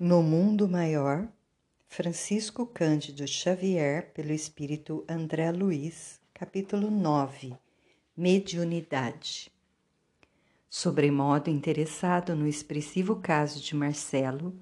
[0.00, 1.28] No Mundo Maior,
[1.86, 7.54] Francisco Cândido Xavier, pelo Espírito André Luiz, capítulo 9
[8.16, 9.52] Mediunidade.
[10.68, 14.58] Sobremodo interessado no expressivo caso de Marcelo,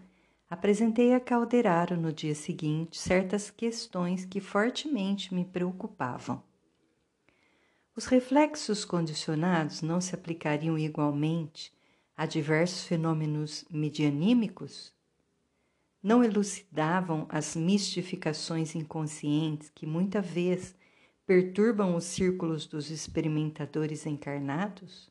[0.51, 6.43] apresentei a Calderaro no dia seguinte certas questões que fortemente me preocupavam.
[7.95, 11.73] Os reflexos condicionados não se aplicariam igualmente
[12.17, 14.93] a diversos fenômenos medianímicos?
[16.03, 20.75] Não elucidavam as mistificações inconscientes que muita vez
[21.27, 25.11] perturbam os círculos dos experimentadores encarnados?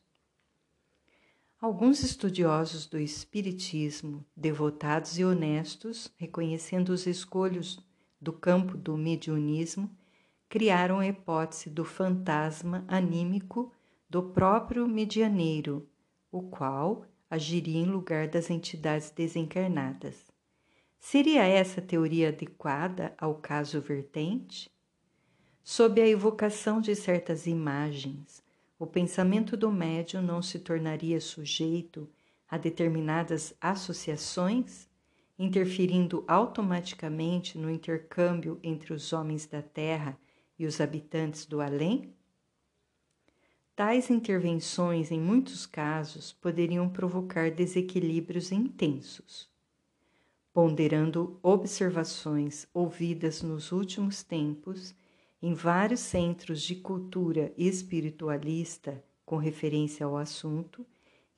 [1.60, 7.78] Alguns estudiosos do Espiritismo, devotados e honestos, reconhecendo os escolhos
[8.20, 9.94] do campo do mediunismo,
[10.48, 13.72] criaram a hipótese do fantasma anímico
[14.08, 15.88] do próprio medianeiro,
[16.32, 20.29] o qual agiria em lugar das entidades desencarnadas.
[21.02, 24.70] Seria essa teoria adequada ao caso vertente?
[25.64, 28.44] Sob a evocação de certas imagens,
[28.78, 32.06] o pensamento do médium não se tornaria sujeito
[32.46, 34.88] a determinadas associações,
[35.38, 40.18] interferindo automaticamente no intercâmbio entre os homens da Terra
[40.58, 42.14] e os habitantes do além?
[43.74, 49.50] Tais intervenções, em muitos casos, poderiam provocar desequilíbrios intensos.
[50.62, 54.94] Ponderando observações ouvidas nos últimos tempos
[55.40, 60.84] em vários centros de cultura espiritualista com referência ao assunto,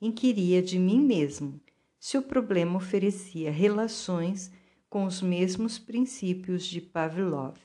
[0.01, 1.57] inquiria de mim mesmo
[1.97, 4.51] se o problema oferecia relações
[4.89, 7.55] com os mesmos princípios de Pavlov.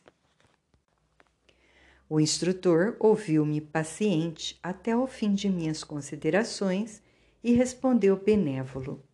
[2.08, 7.02] O instrutor ouviu-me paciente até o fim de minhas considerações
[7.42, 9.07] e respondeu benévolo.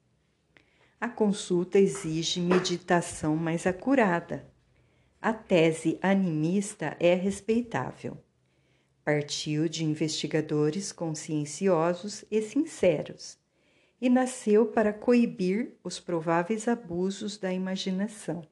[1.05, 4.51] A consulta exige meditação mais acurada.
[5.21, 8.17] A tese animista é respeitável.
[9.05, 13.37] Partiu de investigadores conscienciosos e sinceros
[14.01, 18.43] e nasceu para coibir os prováveis abusos da imaginação.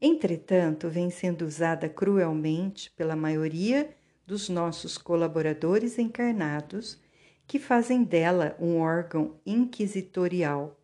[0.00, 3.94] Entretanto, vem sendo usada cruelmente pela maioria
[4.26, 6.98] dos nossos colaboradores encarnados,
[7.46, 10.77] que fazem dela um órgão inquisitorial,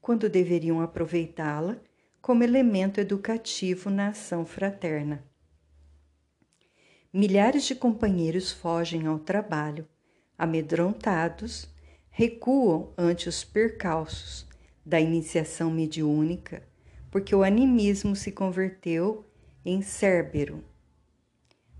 [0.00, 1.78] quando deveriam aproveitá-la
[2.20, 5.24] como elemento educativo na ação fraterna.
[7.12, 9.86] Milhares de companheiros fogem ao trabalho,
[10.38, 11.68] amedrontados,
[12.10, 14.46] recuam ante os percalços
[14.84, 16.62] da iniciação mediúnica
[17.10, 19.24] porque o animismo se converteu
[19.64, 20.64] em cérbero.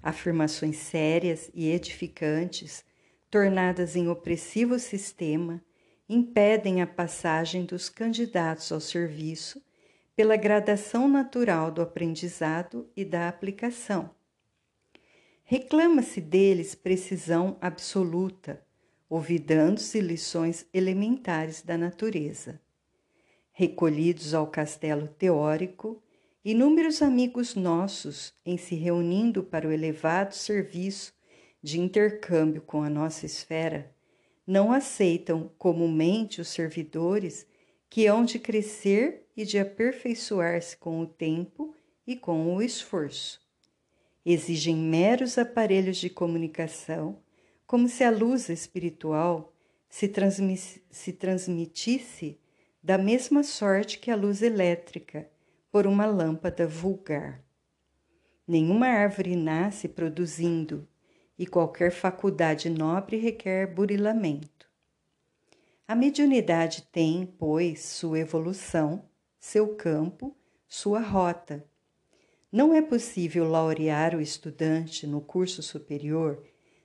[0.03, 2.85] Afirmações sérias e edificantes,
[3.31, 5.63] tornadas em opressivo sistema,
[6.13, 9.63] impedem a passagem dos candidatos ao serviço
[10.17, 14.11] pela gradação natural do aprendizado e da aplicação.
[15.45, 18.61] Reclama-se deles precisão absoluta,
[19.09, 22.61] olvidando-se lições elementares da natureza.
[23.53, 26.03] Recolhidos ao castelo teórico,
[26.45, 31.15] inúmeros amigos nossos, em se reunindo para o elevado serviço
[31.63, 33.95] de intercâmbio com a nossa esfera,
[34.51, 37.47] não aceitam comumente os servidores
[37.89, 41.73] que hão de crescer e de aperfeiçoar-se com o tempo
[42.05, 43.41] e com o esforço.
[44.27, 47.23] Exigem meros aparelhos de comunicação,
[47.65, 49.55] como se a luz espiritual
[49.89, 52.37] se, transmi se transmitisse
[52.83, 55.31] da mesma sorte que a luz elétrica
[55.71, 57.41] por uma lâmpada vulgar.
[58.49, 60.89] Nenhuma árvore nasce produzindo,
[61.41, 64.69] e qualquer faculdade nobre requer burilamento.
[65.89, 69.09] A mediunidade tem, pois, sua evolução,
[69.39, 70.37] seu campo,
[70.69, 71.65] sua rota.
[72.53, 76.43] Não é possível laurear o estudante no curso superior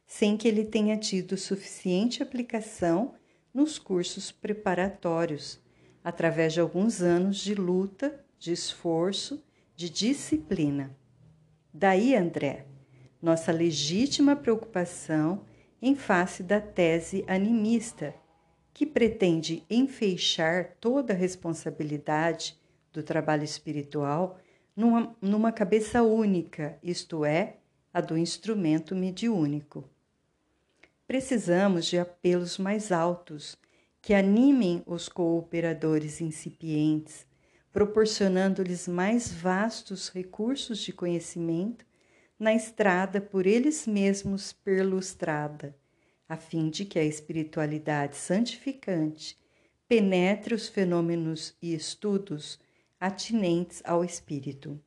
[0.07, 3.13] sem que ele tenha tido suficiente aplicação
[3.53, 5.59] nos cursos preparatórios
[6.01, 9.43] através de alguns anos de luta, de esforço,
[9.75, 10.95] de disciplina.
[11.73, 12.67] Daí, André,
[13.25, 15.41] nossa legítima preocupação
[15.81, 18.13] em face da tese animista,
[18.71, 22.55] que pretende enfeixar toda a responsabilidade
[22.93, 24.37] do trabalho espiritual
[24.75, 27.57] numa, numa cabeça única, isto é,
[27.91, 29.89] a do instrumento mediúnico.
[31.07, 33.57] Precisamos de apelos mais altos
[34.03, 37.25] que animem os cooperadores incipientes,
[37.73, 41.83] proporcionando-lhes mais vastos recursos de conhecimento
[42.37, 45.75] na estrada por eles mesmos perlustrada,
[46.27, 49.37] a fim de que a espiritualidade santificante
[49.87, 52.59] penetre os fenômenos e estudos
[52.99, 54.79] atinentes ao espírito.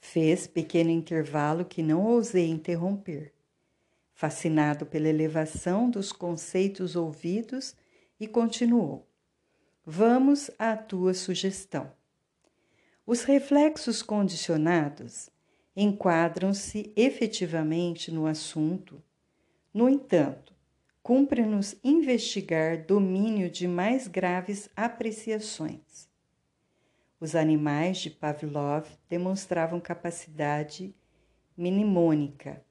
[0.00, 3.32] Fez pequeno intervalo que não ousei interromper,
[4.12, 7.74] fascinado pela elevação dos conceitos ouvidos,
[8.18, 9.06] e continuou:
[9.84, 11.92] Vamos à tua sugestão.
[13.04, 15.28] Os reflexos condicionados
[15.76, 19.02] enquadram-se efetivamente no assunto.
[19.74, 20.54] No entanto,
[21.02, 26.08] cumpre-nos investigar domínio de mais graves apreciações.
[27.20, 30.94] Os animais de Pavlov demonstravam capacidade
[31.56, 32.62] mnemônica,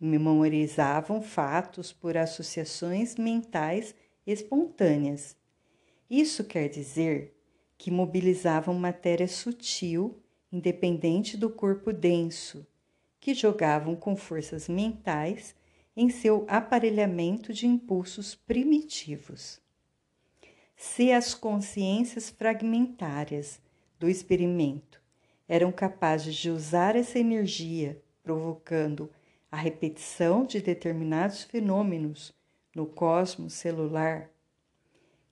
[0.00, 3.94] memorizavam fatos por associações mentais
[4.26, 5.36] espontâneas.
[6.10, 7.34] Isso quer dizer
[7.76, 10.20] que mobilizavam matéria sutil,
[10.52, 12.66] independente do corpo denso,
[13.20, 15.54] que jogavam com forças mentais
[15.96, 19.60] em seu aparelhamento de impulsos primitivos.
[20.76, 23.60] Se as consciências fragmentárias
[23.98, 25.02] do experimento
[25.48, 29.10] eram capazes de usar essa energia, provocando
[29.50, 32.32] a repetição de determinados fenômenos
[32.74, 34.30] no cosmos celular,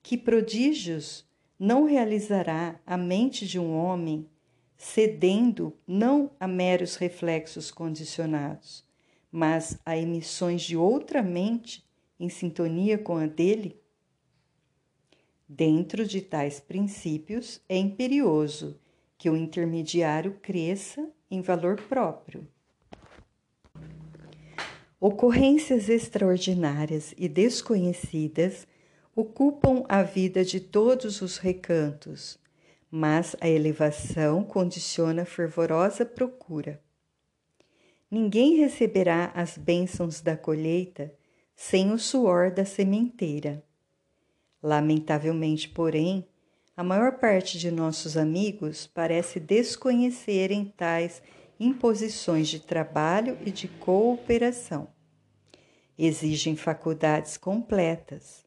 [0.03, 1.25] que prodígios
[1.59, 4.29] não realizará a mente de um homem
[4.77, 8.85] cedendo não a meros reflexos condicionados,
[9.31, 11.85] mas a emissões de outra mente
[12.19, 13.81] em sintonia com a dele?
[15.49, 18.79] Dentro de tais princípios, é imperioso
[19.17, 22.47] que o intermediário cresça em valor próprio.
[24.99, 28.67] Ocorrências extraordinárias e desconhecidas
[29.15, 32.39] ocupam a vida de todos os recantos,
[32.91, 36.81] mas a elevação condiciona fervorosa procura.
[38.11, 41.13] Ninguém receberá as bênçãos da colheita
[41.57, 43.65] sem o suor da sementeira.
[44.63, 46.27] Lamentavelmente, porém,
[46.77, 51.23] a maior parte de nossos amigos parece desconhecerem tais
[51.59, 54.89] imposições de trabalho e de cooperação.
[55.99, 58.46] Exigem faculdades completas,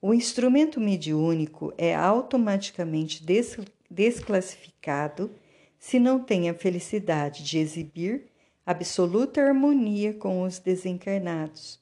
[0.00, 3.58] o instrumento mediúnico é automaticamente des
[3.90, 5.30] desclassificado
[5.78, 8.26] se não tem a felicidade de exibir
[8.64, 11.80] absoluta harmonia com os desencarnados,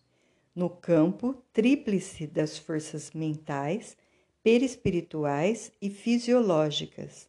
[0.55, 3.97] no campo tríplice das forças mentais,
[4.43, 7.29] perispirituais e fisiológicas.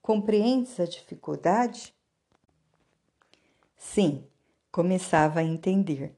[0.00, 1.92] Compreendes a dificuldade?
[3.76, 4.24] Sim,
[4.70, 6.14] começava a entender.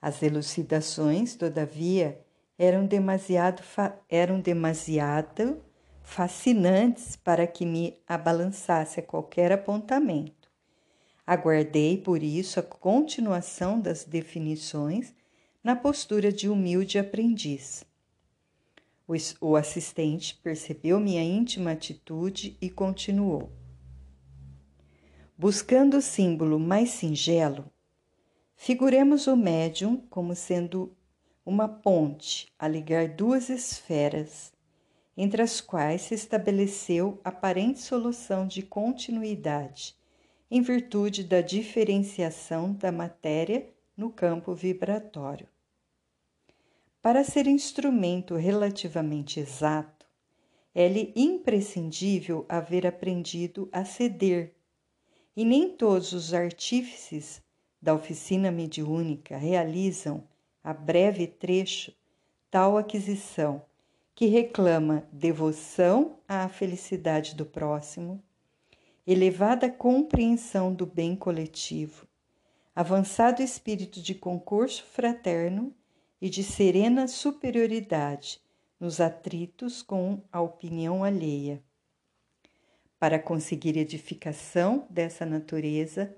[0.00, 2.23] As elucidações, todavia,
[2.58, 3.62] eram demasiado,
[4.08, 5.62] eram demasiado
[6.02, 10.50] fascinantes para que me abalançasse a qualquer apontamento.
[11.26, 15.14] Aguardei, por isso, a continuação das definições
[15.62, 17.84] na postura de humilde aprendiz.
[19.40, 23.50] O assistente percebeu minha íntima atitude e continuou.
[25.36, 27.70] Buscando o símbolo mais singelo,
[28.54, 30.94] figuremos o médium como sendo
[31.44, 34.52] uma ponte a ligar duas esferas,
[35.16, 39.94] entre as quais se estabeleceu aparente solução de continuidade,
[40.50, 45.46] em virtude da diferenciação da matéria no campo vibratório.
[47.02, 50.06] Para ser instrumento relativamente exato,
[50.74, 54.54] é-lhe imprescindível haver aprendido a ceder,
[55.36, 57.42] e nem todos os artífices
[57.80, 60.26] da oficina mediúnica realizam
[60.64, 61.92] a breve trecho
[62.50, 63.62] tal aquisição
[64.14, 68.22] que reclama devoção à felicidade do próximo,
[69.06, 72.06] elevada compreensão do bem coletivo,
[72.74, 75.74] avançado espírito de concurso fraterno
[76.20, 78.40] e de serena superioridade
[78.80, 81.62] nos atritos com a opinião alheia.
[82.98, 86.16] Para conseguir edificação dessa natureza,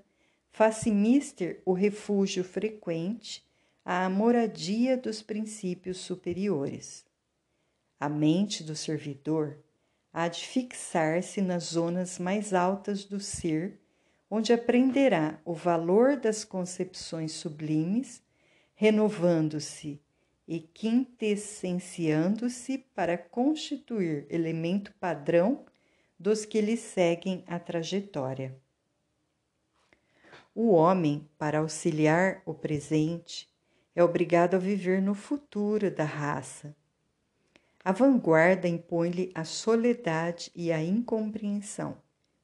[0.51, 3.46] faz-se mister o refúgio frequente
[3.89, 7.05] à moradia dos princípios superiores.
[7.97, 9.63] A mente do servidor
[10.11, 13.79] há de fixar-se nas zonas mais altas do ser,
[14.29, 18.21] onde aprenderá o valor das concepções sublimes,
[18.75, 20.01] renovando-se
[20.45, 25.65] e quintessenciando-se para constituir elemento padrão
[26.19, 28.53] dos que lhe seguem a trajetória.
[30.53, 33.49] O homem, para auxiliar o presente,
[33.97, 36.75] é obrigado a viver no futuro da raça.
[37.83, 41.97] A vanguarda impõe-lhe a soledade e a incompreensão,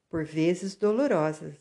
[0.08, 1.54] por vezes dolorosas.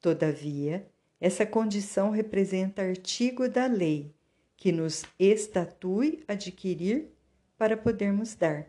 [0.00, 0.84] Todavia,
[1.20, 4.12] essa condição representa artigo da lei
[4.56, 7.12] que nos estatue adquirir
[7.56, 8.66] para podermos dar.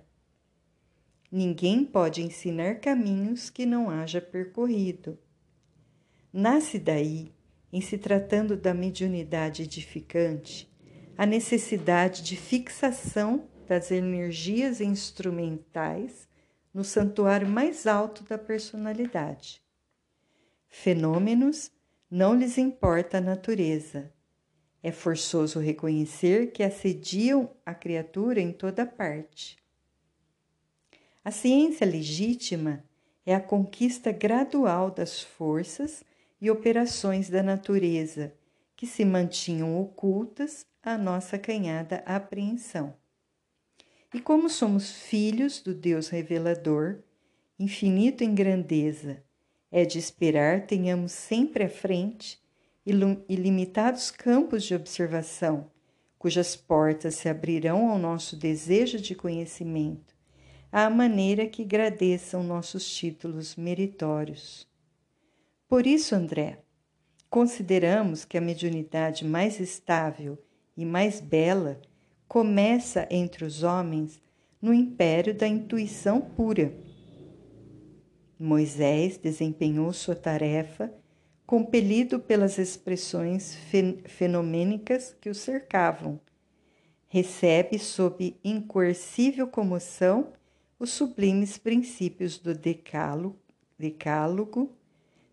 [1.32, 5.18] Ninguém pode ensinar caminhos que não haja percorrido.
[6.32, 7.34] Nasce daí,
[7.78, 10.68] em se tratando da mediunidade edificante,
[11.16, 16.28] a necessidade de fixação das energias instrumentais
[16.74, 19.62] no santuário mais alto da personalidade.
[20.68, 21.72] Fenômenos
[22.10, 24.12] não lhes importa a natureza.
[24.82, 29.56] É forçoso reconhecer que assediam a criatura em toda parte.
[31.24, 32.84] A ciência legítima
[33.24, 36.04] é a conquista gradual das forças
[36.40, 38.34] e operações da natureza
[38.76, 42.94] que se mantinham ocultas à nossa canhada apreensão.
[44.14, 47.00] E como somos filhos do Deus revelador,
[47.60, 49.24] infinito em grandeza,
[49.72, 52.40] é de esperar tenhamos sempre à frente
[53.28, 55.70] ilimitados campos de observação,
[56.18, 60.16] cujas portas se abrirão ao nosso desejo de conhecimento,
[60.72, 64.66] à maneira que gradeçam nossos títulos meritórios.
[65.68, 66.60] Por isso, André,
[67.30, 70.38] consideramos que a mediunidade mais estável
[70.78, 71.82] e mais bela
[72.26, 74.22] começa entre os homens
[74.62, 76.74] no império da intuição pura.
[78.40, 80.94] Moisés desempenhou sua tarefa
[81.46, 83.58] compelido pelas expressões
[84.06, 86.20] fenomênicas que o cercavam.
[87.10, 90.34] Recebe sob incoercível comoção
[90.80, 93.38] os sublimes princípios do decálogo,
[93.78, 94.78] decálogo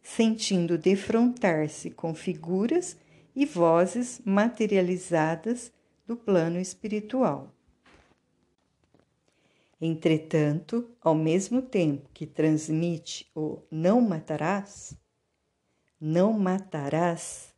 [0.04, 2.96] sentindo defrontar-se com figuras
[3.34, 5.73] e vozes materializadas
[6.06, 7.50] do plano espiritual.
[9.80, 14.94] Entretanto, ao mesmo tempo que transmite o não matarás,
[15.99, 17.54] não matarás,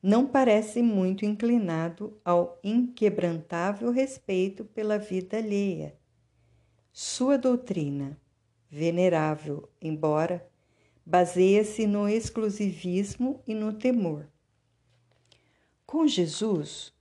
[0.00, 5.98] não parece muito inclinado ao inquebrantável respeito pela vida alheia.
[6.92, 8.16] Sua doutrina,
[8.70, 10.48] venerável, embora
[11.08, 14.28] baseia-se no exclusivismo e no temor.
[15.86, 16.92] Com Jesus,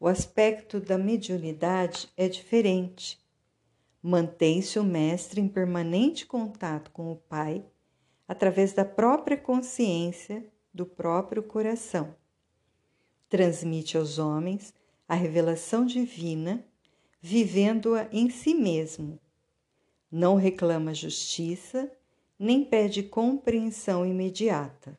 [0.00, 3.24] o aspecto da mediunidade é diferente.
[4.02, 7.64] Mantém-se o mestre em permanente contato com o Pai
[8.26, 12.16] através da própria consciência do próprio coração.
[13.28, 14.74] Transmite aos homens
[15.06, 16.66] a revelação divina,
[17.20, 19.20] vivendo-a em si mesmo.
[20.10, 21.88] Não reclama justiça
[22.42, 24.98] nem pede compreensão imediata.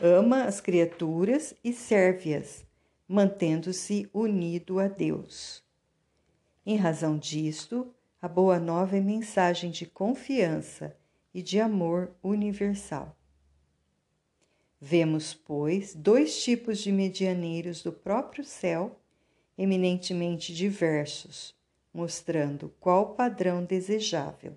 [0.00, 2.64] Ama as criaturas e serve-as,
[3.06, 5.62] mantendo-se unido a Deus.
[6.64, 10.96] Em razão disto, a Boa Nova é mensagem de confiança
[11.34, 13.14] e de amor universal.
[14.80, 18.98] Vemos, pois, dois tipos de medianeiros do próprio céu,
[19.58, 21.54] eminentemente diversos,
[21.92, 24.56] mostrando qual padrão desejável.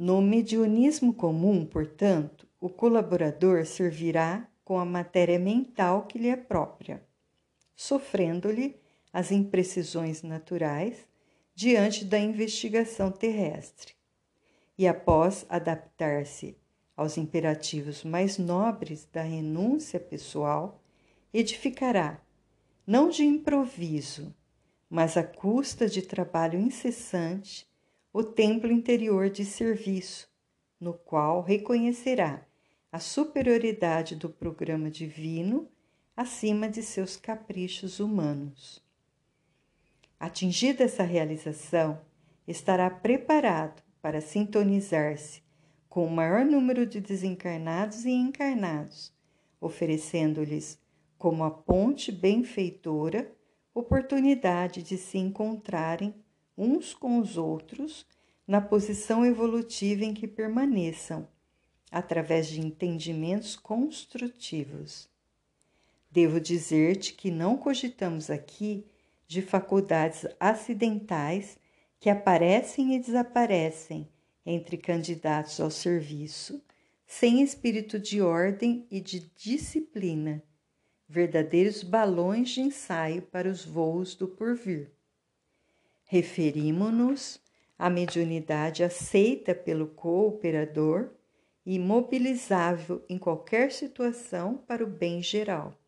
[0.00, 7.04] No mediunismo comum, portanto, o colaborador servirá com a matéria mental que lhe é própria,
[7.74, 8.76] sofrendo-lhe
[9.12, 11.04] as imprecisões naturais
[11.52, 13.94] diante da investigação terrestre.
[14.78, 16.56] E após adaptar-se
[16.96, 20.80] aos imperativos mais nobres da renúncia pessoal,
[21.34, 22.22] edificará,
[22.86, 24.32] não de improviso,
[24.88, 27.67] mas à custa de trabalho incessante,
[28.12, 30.28] o templo interior de serviço,
[30.80, 32.46] no qual reconhecerá
[32.90, 35.68] a superioridade do programa divino
[36.16, 38.82] acima de seus caprichos humanos.
[40.18, 42.00] Atingida essa realização,
[42.46, 45.42] estará preparado para sintonizar-se
[45.88, 49.12] com o maior número de desencarnados e encarnados,
[49.60, 50.80] oferecendo-lhes,
[51.18, 53.30] como a ponte benfeitora,
[53.74, 56.14] oportunidade de se encontrarem
[56.58, 58.04] uns com os outros
[58.46, 61.28] na posição evolutiva em que permaneçam,
[61.90, 65.08] através de entendimentos construtivos.
[66.10, 68.84] Devo dizer-te que não cogitamos aqui
[69.28, 71.58] de faculdades acidentais
[72.00, 74.08] que aparecem e desaparecem
[74.44, 76.62] entre candidatos ao serviço,
[77.06, 80.42] sem espírito de ordem e de disciplina,
[81.06, 84.90] verdadeiros balões de ensaio para os voos do porvir.
[86.10, 87.38] Referimo-nos
[87.78, 91.10] à mediunidade aceita pelo cooperador
[91.66, 95.78] e mobilizável em qualquer situação para o bem geral.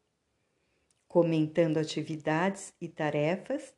[1.08, 3.74] Comentando atividades e tarefas,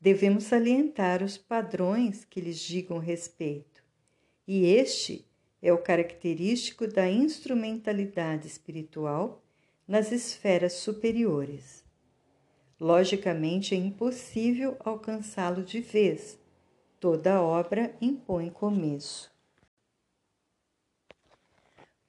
[0.00, 3.84] devemos salientar os padrões que lhes digam respeito,
[4.48, 5.28] e este
[5.60, 9.44] é o característico da instrumentalidade espiritual
[9.86, 11.81] nas esferas superiores.
[12.82, 16.36] Logicamente é impossível alcançá-lo de vez.
[16.98, 19.30] Toda obra impõe começo.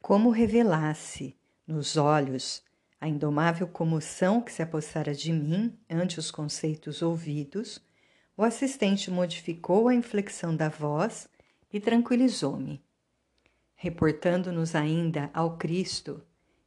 [0.02, 1.38] Como revelasse
[1.68, 2.64] nos olhos
[3.00, 7.80] a indomável comoção que se apossara de mim ante os conceitos ouvidos,
[8.36, 11.30] o assistente modificou a inflexão da voz
[11.72, 12.84] e tranquilizou-me.
[13.76, 16.24] Reportando-nos ainda ao Cristo,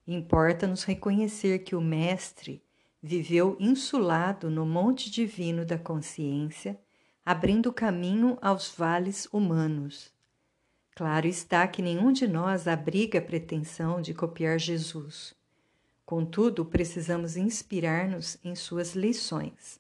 [0.07, 2.63] importa-nos reconhecer que o Mestre
[3.07, 6.77] viveu insulado no monte divino da consciência,
[7.25, 10.13] abrindo caminho aos vales humanos.
[10.93, 15.37] Claro está que nenhum de nós abriga a pretensão de copiar Jesus.
[16.05, 19.79] Contudo, precisamos inspirar-nos em suas lições.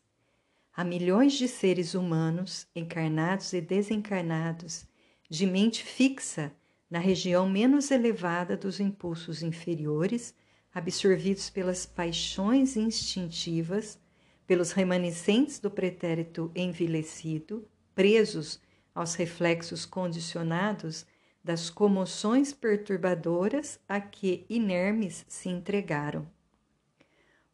[0.73, 4.87] Há milhões de seres humanos, encarnados e desencarnados,
[5.28, 6.52] de mente fixa
[6.88, 10.33] na região menos elevada dos impulsos inferiores,
[10.76, 13.99] absorvidos pelas paixões instintivas,
[14.47, 18.61] pelos remanescentes do pretérito envelhecido, presos
[18.95, 21.06] aos reflexos condicionados
[21.42, 26.28] das comoções perturbadoras a que inermes se entregaram.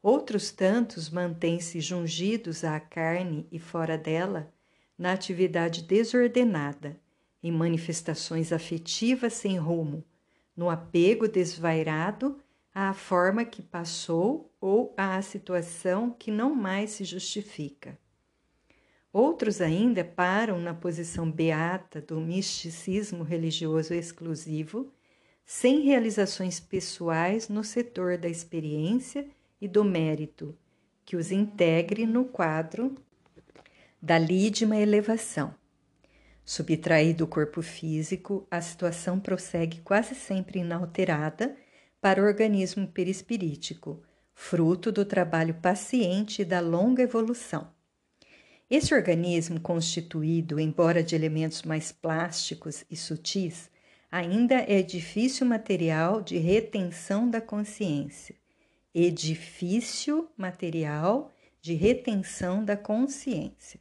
[0.03, 4.53] Outros tantos mantêm-se jungidos à carne e fora dela,
[4.99, 6.99] na atividade desordenada,
[7.41, 10.05] em manifestações afetivas sem rumo,
[10.57, 12.42] no apego desvairado
[12.75, 17.99] à forma que passou ou à situação que não mais se justifica.
[19.13, 24.91] Outros ainda param na posição beata do misticismo religioso exclusivo,
[25.45, 29.29] sem realizações pessoais no setor da experiência
[29.61, 30.57] e do mérito,
[31.05, 32.95] que os integre no quadro
[34.01, 35.55] da lídima elevação.
[36.45, 41.55] Subtraído o corpo físico, a situação prossegue quase sempre inalterada
[42.03, 44.03] para o organismo perispirítico,
[44.35, 47.71] fruto do trabalho paciente e da longa evolução.
[48.69, 53.71] Esse organismo, constituído, embora de elementos mais plásticos e sutis,
[54.11, 58.35] ainda é difícil material de retenção da consciência.
[58.93, 63.79] Edifício material de retenção da consciência.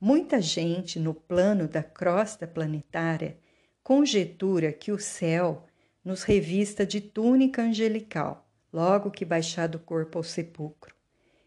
[0.00, 3.36] Muita gente no plano da crosta planetária
[3.84, 5.66] conjetura que o céu
[6.04, 10.94] nos revista de túnica angelical, logo que baixado o corpo ao sepulcro.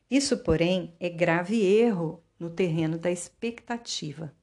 [0.10, 4.34] Isso, porém, é grave erro no terreno da expectativa.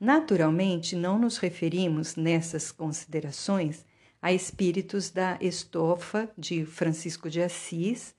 [0.00, 3.84] Naturalmente, não nos referimos nessas considerações
[4.20, 8.14] a espíritos da estofa de Francisco de Assis,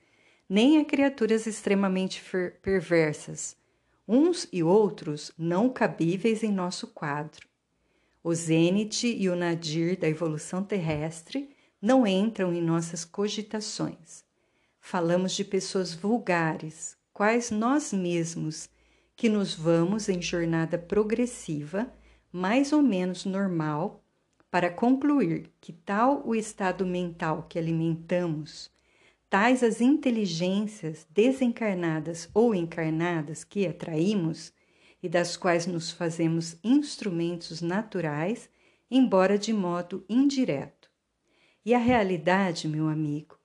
[0.47, 2.23] nem a criaturas extremamente
[2.61, 3.57] perversas,
[4.07, 7.47] uns e outros não cabíveis em nosso quadro.
[8.27, 11.47] O zênite e o nadir da evolução terrestre
[11.79, 14.25] não entram em nossas cogitações.
[14.81, 18.67] Falamos de pessoas vulgares, quais nós mesmos,
[19.15, 21.87] que nos vamos em jornada progressiva,
[22.31, 24.03] mais ou menos normal,
[24.49, 28.71] para concluir que tal o estado mental que alimentamos,
[29.29, 34.51] tais as inteligências desencarnadas ou encarnadas que atraímos
[35.05, 38.49] e das quais nos fazemos instrumentos naturais,
[38.89, 40.89] embora de modo indireto.
[41.63, 43.37] E a realidade, meu amigo,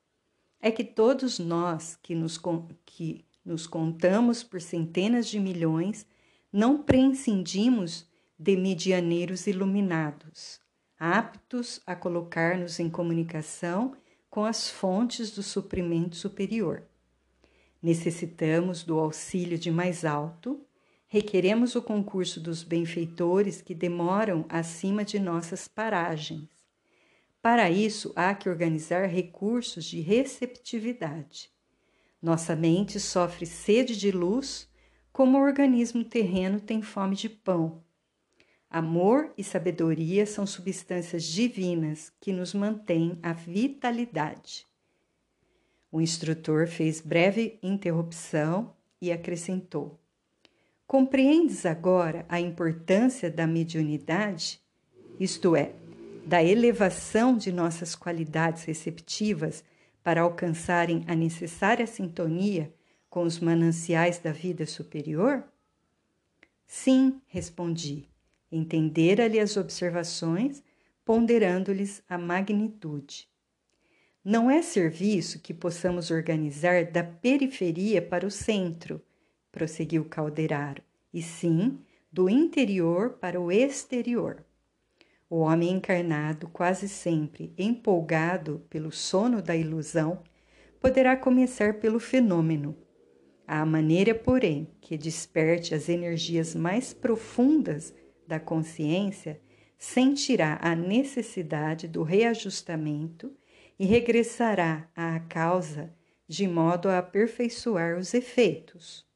[0.58, 2.40] é que todos nós que nos,
[2.86, 6.06] que nos contamos por centenas de milhões,
[6.50, 10.58] não prescindimos de medianeiros iluminados,
[10.98, 13.94] aptos a colocar-nos em comunicação
[14.30, 16.84] com as fontes do suprimento superior.
[17.82, 20.66] Necessitamos do auxílio de mais alto,
[21.10, 26.48] requeremos o concurso dos benfeitores que demoram acima de nossas paragens
[27.42, 31.50] para isso, há que organizar recursos de receptividade.
[32.20, 34.68] Nossa mente sofre sede de luz,
[35.10, 37.82] como o organismo terreno tem fome de pão.
[38.68, 44.66] Amor e sabedoria são substâncias divinas que nos mantêm a vitalidade.
[45.90, 49.98] O instrutor fez breve interrupção e acrescentou:
[50.90, 54.60] Compreendes agora a importância da mediunidade?
[55.20, 55.72] Isto é,
[56.26, 59.62] da elevação de nossas qualidades receptivas
[60.02, 62.74] para alcançarem a necessária sintonia
[63.08, 65.44] com os mananciais da vida superior?
[66.66, 68.08] Sim, respondi,
[68.50, 70.60] entendera-lhe as observações,
[71.04, 73.28] ponderando-lhes a magnitude.
[74.24, 79.00] Não é serviço que possamos organizar da periferia para o centro,
[79.50, 80.82] prosseguiu Calderaro,
[81.12, 84.44] e sim do interior para o exterior.
[85.28, 90.22] O homem encarnado, quase sempre empolgado pelo sono da ilusão,
[90.80, 92.76] poderá começar pelo fenômeno.
[93.46, 97.94] À maneira, porém, que desperte as energias mais profundas
[98.26, 99.40] da consciência,
[99.78, 103.32] sentirá a necessidade do reajustamento
[103.78, 105.92] e regressará à causa
[106.28, 109.09] de modo a aperfeiçoar os efeitos.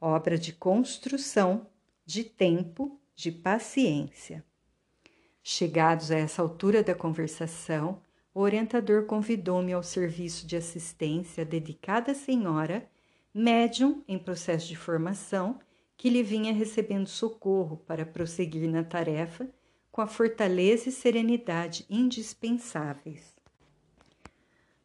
[0.00, 1.66] Obra de construção,
[2.04, 4.44] de tempo, de paciência.
[5.42, 8.02] Chegados a essa altura da conversação,
[8.34, 12.86] o orientador convidou-me ao serviço de assistência dedicada à senhora,
[13.32, 15.58] médium em processo de formação,
[15.96, 19.48] que lhe vinha recebendo socorro para prosseguir na tarefa
[19.90, 23.34] com a fortaleza e serenidade indispensáveis.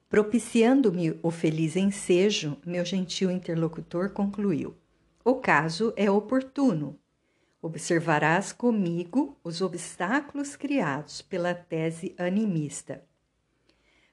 [0.08, 4.76] Propiciando-me o feliz ensejo, meu gentil interlocutor concluiu:
[5.32, 7.00] O caso é oportuno.
[7.62, 13.02] Observarás comigo os obstáculos criados pela tese animista.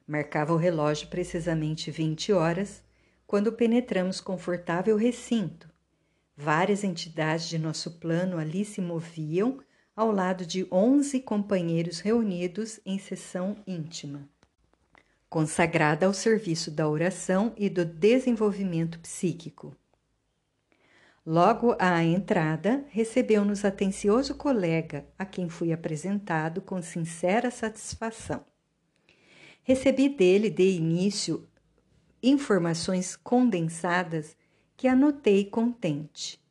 [0.07, 2.81] Marcava o relógio precisamente 20 horas
[3.27, 5.69] quando penetramos confortável recinto.
[6.37, 9.59] Várias entidades de nosso plano ali se moviam
[9.93, 14.29] ao lado de onze companheiros reunidos em sessão íntima,
[15.29, 19.75] consagrada ao serviço da oração e do desenvolvimento psíquico.
[21.31, 28.43] Logo à entrada, recebeu-nos atencioso colega, a quem fui apresentado com sincera satisfação.
[29.61, 31.47] Recebi dele de início
[32.23, 34.35] informações condensadas
[34.75, 36.43] que anotei contente.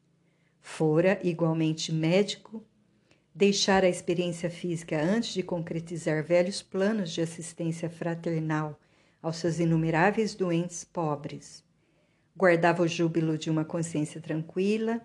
[0.61, 2.65] Fora igualmente médico,
[3.35, 8.79] deixar a experiência física antes de concretizar velhos planos de assistência fraternal
[9.21, 11.67] aos seus inumeráveis doentes pobres.
[12.39, 15.01] Guardava o júbilo de uma consciência tranquila,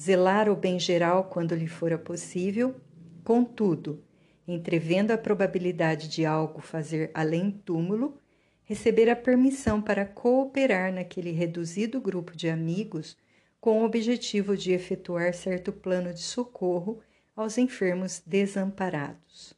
[0.00, 2.76] zelar o bem geral quando lhe fora possível,
[3.24, 4.04] contudo,
[4.46, 8.22] entrevendo a probabilidade de algo fazer além túmulo,
[8.62, 13.16] receber a permissão para cooperar naquele reduzido grupo de amigos
[13.60, 17.00] com o objetivo de efetuar certo plano de socorro
[17.34, 19.54] aos enfermos desamparados.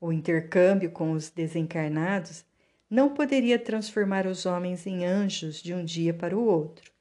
[0.00, 2.44] O intercâmbio com os desencarnados
[2.88, 6.92] não poderia transformar os homens em anjos de um dia para o outro,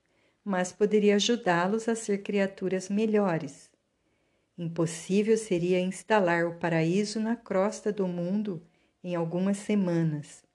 [0.44, 3.70] mas poderia ajudá-los a ser criaturas melhores,
[4.58, 8.66] Impossível seria instalar o paraíso na crosta do mundo
[9.04, 10.46] em algumas semanas.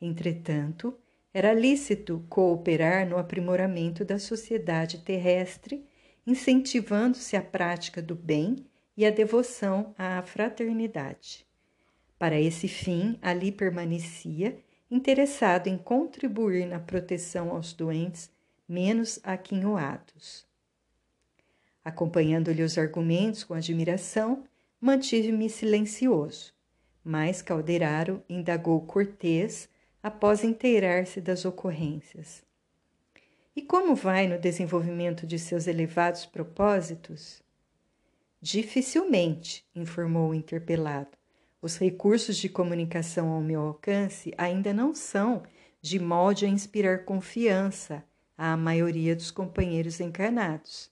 [0.00, 0.98] Entretanto,
[1.32, 5.86] era lícito cooperar no aprimoramento da sociedade terrestre,
[6.26, 8.56] incentivando-se a prática do bem
[8.96, 11.46] e a devoção à fraternidade.
[12.18, 14.58] Para esse fim, ali permanecia,
[14.90, 18.30] interessado em contribuir na proteção aos doentes
[18.68, 20.46] menos aquinhoados.
[21.84, 24.44] Acompanhando-lhe os argumentos com admiração,
[24.80, 26.54] mantive-me silencioso.
[27.04, 29.68] Mas Calderaro indagou Cortês
[30.02, 32.42] após inteirar-se das ocorrências.
[33.54, 37.42] E como vai no desenvolvimento de seus elevados propósitos?
[38.40, 41.16] Dificilmente, informou o interpelado.
[41.64, 45.44] Os recursos de comunicação ao meu alcance ainda não são
[45.80, 48.04] de molde a inspirar confiança
[48.36, 50.90] à maioria dos companheiros encarnados.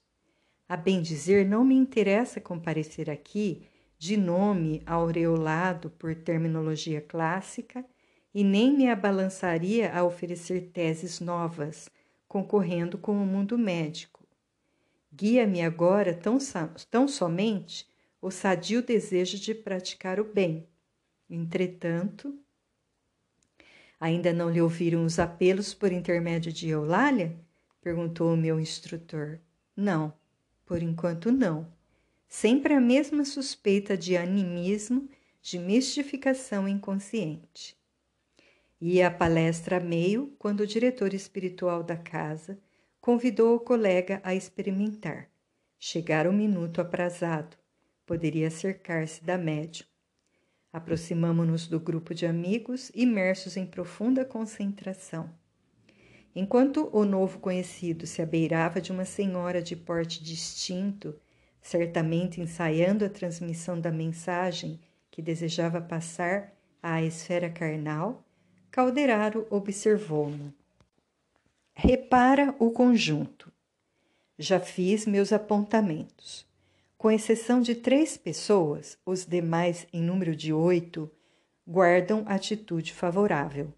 [0.67, 3.67] A bem dizer, não me interessa comparecer aqui
[3.99, 7.85] de nome aureolado por terminologia clássica
[8.33, 11.87] e nem me abalançaria a oferecer teses novas,
[12.27, 14.27] concorrendo com o mundo médico.
[15.13, 16.39] Guia-me agora tão,
[16.89, 17.92] tão somente
[18.23, 20.65] o sadio desejo de praticar o bem.
[21.29, 22.33] Entretanto,
[23.99, 27.37] ainda não lhe ouviram os apelos por intermédio de Eulália?
[27.81, 29.39] perguntou o meu instrutor.
[29.75, 30.13] Não,
[30.65, 31.67] por enquanto, não.
[32.25, 35.09] Sempre a mesma suspeita de animismo,
[35.41, 37.75] de mistificação inconsciente.
[38.79, 42.57] Ia a palestra a meio quando o diretor espiritual da casa
[43.01, 45.29] convidou o colega a experimentar.
[45.77, 47.61] Chegara o minuto aprazado.
[48.05, 49.87] Poderia cercar-se da médium.
[50.71, 55.29] Aproximamo-nos do grupo de amigos, imersos em profunda concentração.
[56.35, 61.15] Enquanto o novo conhecido se abeirava de uma senhora de porte distinto,
[61.61, 64.79] certamente ensaiando a transmissão da mensagem
[65.11, 68.25] que desejava passar à esfera carnal,
[68.71, 70.51] Calderaro observou-no.
[71.75, 73.53] Repara o conjunto.
[74.39, 76.51] Já fiz meus apontamentos.
[77.03, 81.11] Com exceção de três pessoas, os demais, em número de oito,
[81.67, 83.73] guardam atitude favorável.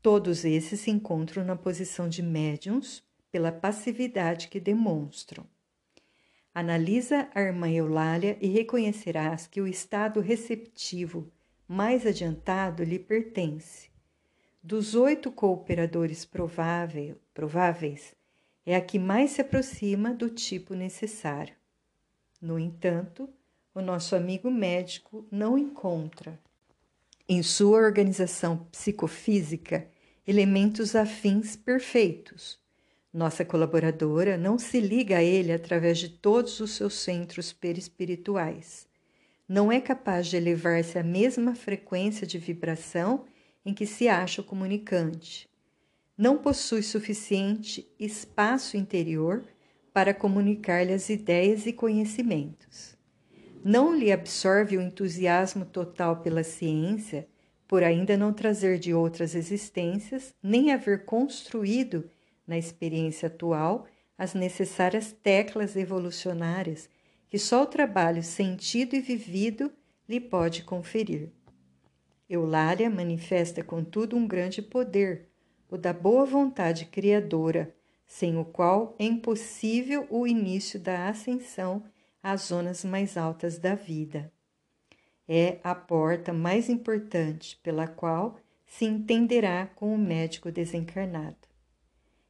[0.00, 5.44] Todos esses se encontram na posição de médiums pela passividade que demonstram.
[6.54, 11.30] Analisa a irmã Eulália e reconhecerás que o estado receptivo
[11.68, 13.90] mais adiantado lhe pertence.
[14.62, 18.14] Dos oito cooperadores provável, prováveis,
[18.64, 21.58] é a que mais se aproxima do tipo necessário.
[22.40, 23.28] No entanto,
[23.74, 26.38] o nosso amigo médico não encontra
[27.28, 29.86] em sua organização psicofísica
[30.26, 32.58] elementos afins perfeitos.
[33.12, 38.86] Nossa colaboradora não se liga a ele através de todos os seus centros perispirituais.
[39.48, 43.24] Não é capaz de elevar-se à mesma frequência de vibração
[43.64, 45.48] em que se acha o comunicante.
[46.16, 49.44] Não possui suficiente espaço interior
[49.92, 52.96] para comunicar-lhe as ideias e conhecimentos.
[53.64, 57.28] Não lhe absorve o entusiasmo total pela ciência,
[57.66, 62.10] por ainda não trazer de outras existências, nem haver construído
[62.46, 66.88] na experiência atual as necessárias teclas evolucionárias
[67.28, 69.70] que só o trabalho sentido e vivido
[70.08, 71.30] lhe pode conferir.
[72.28, 75.28] Eulália manifesta, contudo, um grande poder,
[75.70, 77.74] o da boa vontade criadora,
[78.08, 81.84] sem o qual é impossível o início da ascensão
[82.22, 84.32] às zonas mais altas da vida.
[85.28, 91.36] É a porta mais importante pela qual se entenderá com o médico desencarnado.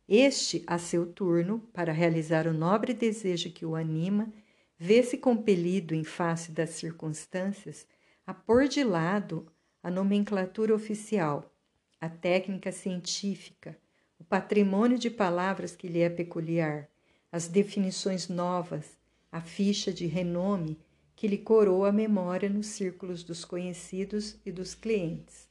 [0.09, 4.33] Este, a seu turno, para realizar o nobre desejo que o anima,
[4.77, 7.87] vê-se compelido, em face das circunstâncias,
[8.27, 9.47] a pôr de lado
[9.83, 11.55] a nomenclatura oficial,
[12.01, 13.79] a técnica científica,
[14.19, 16.89] o patrimônio de palavras que lhe é peculiar,
[17.31, 18.99] as definições novas,
[19.31, 20.79] a ficha de renome
[21.15, 25.49] que lhe coroa a memória nos círculos dos conhecidos e dos clientes.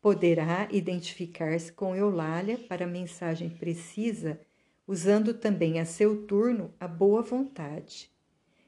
[0.00, 4.40] Poderá identificar-se com Eulália para mensagem precisa,
[4.86, 8.10] usando também a seu turno a boa vontade.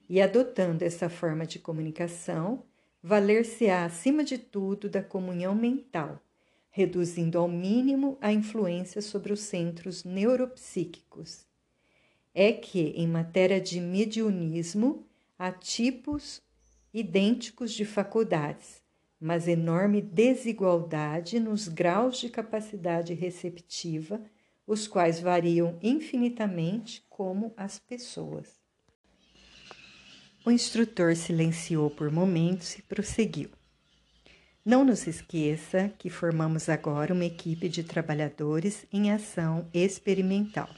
[0.09, 2.65] E adotando essa forma de comunicação,
[3.03, 6.21] valer-se-á acima de tudo da comunhão mental
[6.71, 11.45] reduzindo ao mínimo a influência sobre os centros neuropsíquicos.
[12.33, 15.05] É que, em matéria de mediunismo,
[15.39, 16.41] há tipos
[16.95, 18.83] idênticos de faculdades,
[19.21, 24.23] mas enorme desigualdade nos graus de capacidade receptiva,
[24.67, 28.61] os quais variam infinitamente como as pessoas.
[30.47, 33.51] O instrutor silenciou por momentos e prosseguiu.
[34.65, 40.69] Não nos esqueça que formamos agora uma equipe de trabalhadores em ação experimental.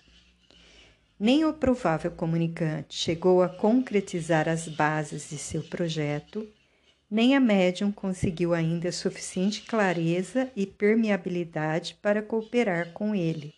[1.19, 6.49] Nem o provável comunicante chegou a concretizar as bases de seu projeto,
[7.11, 13.53] nem a médium conseguiu ainda suficiente clareza e permeabilidade para cooperar com ele.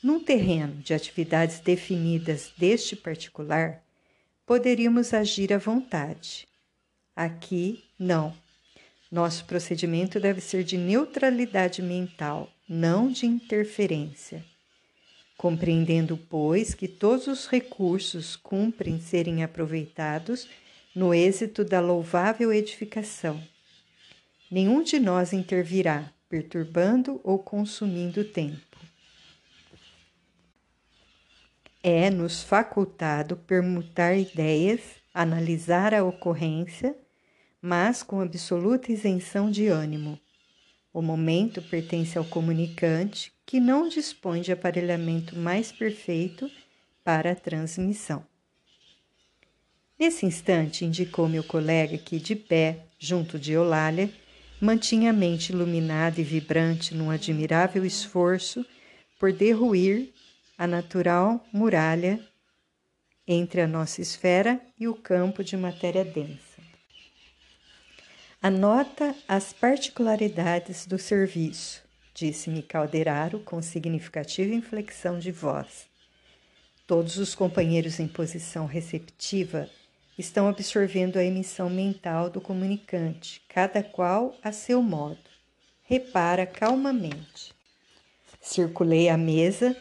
[0.00, 3.82] Num terreno de atividades definidas deste particular,
[4.46, 6.46] poderíamos agir à vontade.
[7.16, 8.32] Aqui, não
[9.10, 14.44] nosso procedimento deve ser de neutralidade mental, não de interferência.
[15.36, 20.48] Compreendendo, pois, que todos os recursos cumprem serem aproveitados
[20.94, 23.42] no êxito da louvável edificação.
[24.50, 28.76] Nenhum de nós intervirá, perturbando ou consumindo tempo.
[31.82, 34.80] É-nos facultado permutar ideias,
[35.14, 36.94] analisar a ocorrência
[37.60, 40.18] mas com absoluta isenção de ânimo.
[40.92, 46.50] O momento pertence ao comunicante, que não dispõe de aparelhamento mais perfeito
[47.04, 48.24] para a transmissão.
[49.98, 54.10] Nesse instante, indicou meu colega que, de pé, junto de Eulália,
[54.60, 58.64] mantinha a mente iluminada e vibrante num admirável esforço
[59.18, 60.12] por derruir
[60.56, 62.20] a natural muralha
[63.26, 66.47] entre a nossa esfera e o campo de matéria densa.
[68.40, 71.82] Anota as particularidades do serviço,
[72.14, 75.88] disse-me Calderaro com significativa inflexão de voz.
[76.86, 79.68] Todos os companheiros em posição receptiva
[80.16, 85.18] estão absorvendo a emissão mental do comunicante, cada qual a seu modo.
[85.82, 87.52] Repara calmamente.
[88.40, 89.76] Circulei a mesa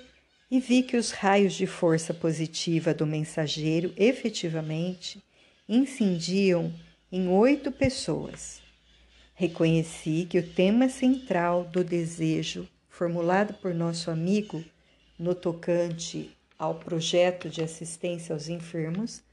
[0.50, 5.24] e vi que os raios de força positiva do mensageiro efetivamente
[5.70, 6.74] incendiam
[7.12, 8.62] em oito pessoas.
[9.34, 14.64] Reconheci que o tema central do desejo formulado por nosso amigo
[15.18, 19.24] no tocante ao projeto de assistência aos enfermos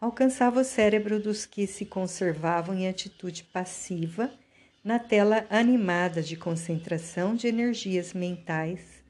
[0.00, 4.30] alcançava o cérebro dos que se conservavam em atitude passiva
[4.84, 9.02] na tela animada de concentração de energias mentais.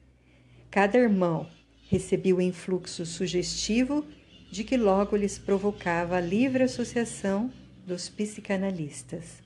[0.69, 1.49] Cada irmão
[1.89, 4.05] recebia o influxo sugestivo
[4.51, 7.51] de que logo lhes provocava a livre associação
[7.85, 9.41] dos psicanalistas.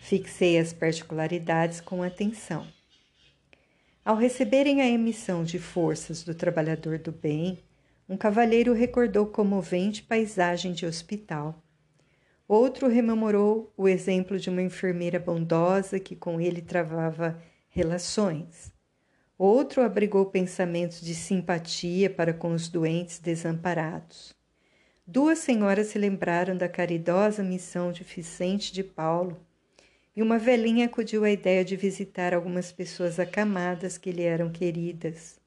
[0.00, 2.66] Fixei as particularidades com atenção.
[4.04, 7.58] Ao receberem a emissão de forças do trabalhador do bem,
[8.08, 11.62] um cavalheiro recordou comovente paisagem de hospital.
[12.48, 17.40] Outro rememorou o exemplo de uma enfermeira bondosa que com ele travava
[17.70, 18.72] relações.
[19.38, 24.34] Outro abrigou pensamentos de simpatia para com os doentes desamparados.
[25.12, 29.38] Duas senhoras se lembraram da caridosa missão de Vicente de Paulo,
[30.16, 35.38] e uma velhinha acudiu à ideia de visitar algumas pessoas acamadas que lhe eram queridas.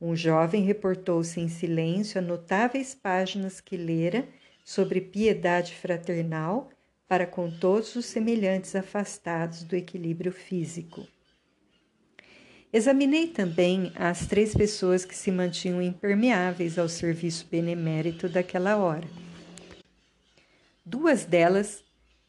[0.00, 4.26] Um jovem reportou-se em silêncio a notáveis páginas que lera
[4.64, 6.68] sobre piedade fraternal
[7.06, 11.06] para com todos os semelhantes afastados do equilíbrio físico.
[12.72, 19.08] Examinei também as três pessoas que se mantinham impermeáveis ao serviço benemérito daquela hora.
[20.86, 21.82] Duas delas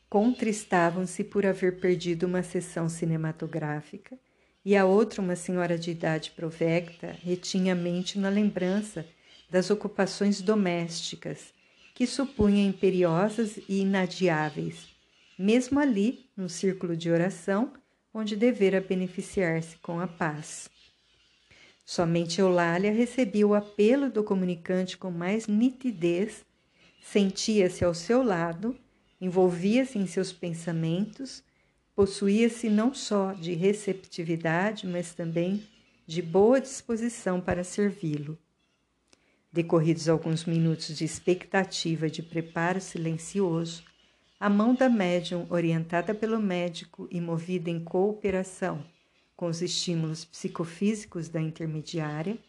[0.10, 4.18] contristavam-se por haver perdido uma sessão cinematográfica
[4.66, 9.06] e a outra, uma senhora de idade provecta, retinha a mente na lembrança
[9.50, 11.54] das ocupações domésticas
[11.94, 14.88] que supunha imperiosas e inadiáveis,
[15.38, 17.74] mesmo ali, no círculo de oração,
[18.14, 20.70] onde devera beneficiar-se com a paz.
[21.86, 26.46] Somente Eulália recebia o apelo do comunicante com mais nitidez,
[27.02, 28.78] sentia-se ao seu lado,
[29.20, 31.44] envolvia-se em seus pensamentos,
[31.96, 35.64] possuía-se não só de receptividade, mas também
[36.08, 38.38] de boa disposição para servi-lo.
[39.52, 43.84] Decorridos alguns minutos de expectativa e de preparo silencioso,
[44.42, 48.84] a mão da médium, orientada pelo médico e movida em cooperação
[49.36, 52.40] com os estímulos psicofísicos da intermediária,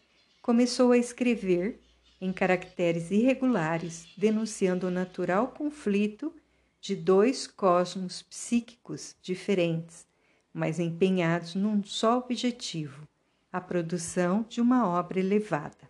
[0.41, 1.79] começou a escrever
[2.19, 6.33] em caracteres irregulares, denunciando o natural conflito
[6.81, 10.07] de dois cosmos psíquicos diferentes,
[10.51, 13.07] mas empenhados num só objetivo,
[13.51, 15.87] a produção de uma obra elevada.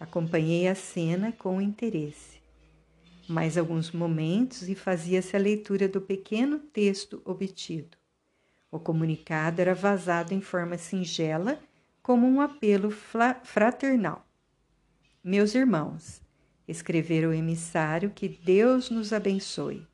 [0.00, 2.39] Acompanhei a cena com interesse
[3.30, 7.96] mais alguns momentos e fazia-se a leitura do pequeno texto obtido.
[8.70, 11.58] O comunicado era vazado em forma singela,
[12.02, 14.26] como um apelo fraternal.
[15.22, 16.20] Meus irmãos,
[16.66, 19.86] escrevera o emissário, que Deus nos abençoe.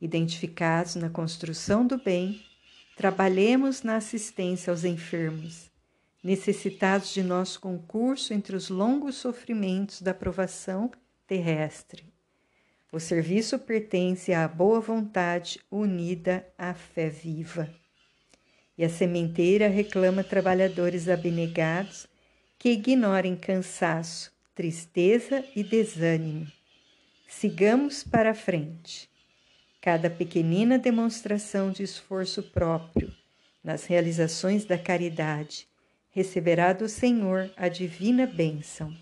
[0.00, 2.44] Identificados na construção do bem,
[2.96, 5.70] trabalhemos na assistência aos enfermos,
[6.22, 10.90] necessitados de nosso concurso entre os longos sofrimentos da provação
[11.26, 12.13] terrestre.
[12.94, 17.68] O serviço pertence à boa vontade unida à fé viva.
[18.78, 22.06] E a sementeira reclama trabalhadores abnegados
[22.56, 26.46] que ignorem cansaço, tristeza e desânimo.
[27.26, 29.10] Sigamos para a frente.
[29.80, 33.12] Cada pequenina demonstração de esforço próprio
[33.60, 35.66] nas realizações da caridade
[36.12, 38.96] receberá do Senhor a divina bênção.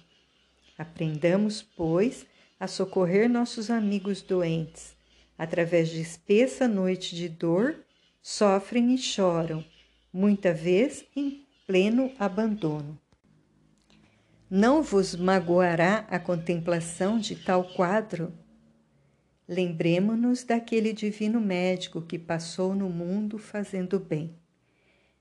[0.78, 2.24] Aprendamos, pois,
[2.62, 4.94] a socorrer nossos amigos doentes.
[5.36, 7.74] Através de espessa noite de dor,
[8.22, 9.64] sofrem e choram,
[10.12, 12.96] muita vez em pleno abandono.
[14.48, 18.32] Não vos magoará a contemplação de tal quadro?
[19.48, 24.36] Lembremo-nos daquele divino médico que passou no mundo fazendo bem.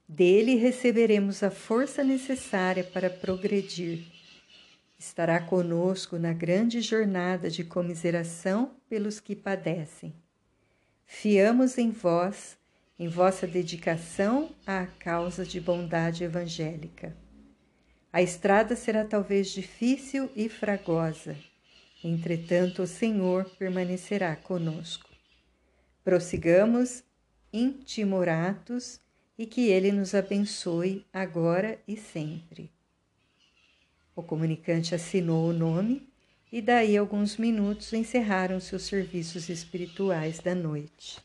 [0.08, 4.11] Dele receberemos a força necessária para progredir
[5.02, 10.14] estará conosco na grande jornada de comiseração pelos que padecem.
[11.08, 12.56] Fiamos em vós,
[13.00, 17.18] em vossa dedicação à causa de bondade evangélica.
[18.14, 21.36] A estrada será talvez difícil e fragosa,
[22.04, 25.10] entretanto o Senhor permanecerá conosco.
[26.04, 27.04] Prossigamos
[27.52, 29.00] intimoratos
[29.36, 32.72] e que Ele nos abençoe agora e sempre.
[34.22, 36.08] O comunicante assinou o nome
[36.52, 41.20] e daí alguns minutos encerraram-se os serviços espirituais da noite.